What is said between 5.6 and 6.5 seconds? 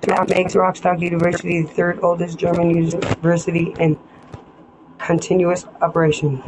operation.